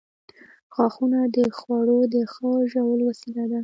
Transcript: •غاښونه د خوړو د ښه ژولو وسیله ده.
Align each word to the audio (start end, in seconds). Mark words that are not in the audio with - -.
•غاښونه 0.75 1.19
د 1.35 1.37
خوړو 1.57 1.99
د 2.13 2.15
ښه 2.31 2.49
ژولو 2.71 3.03
وسیله 3.09 3.43
ده. 3.51 3.59